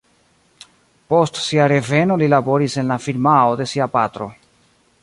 [1.13, 4.33] Post sia reveno li laboris en la firmao de sia patro.